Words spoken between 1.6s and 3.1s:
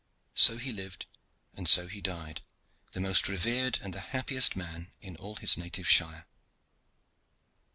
so he died, the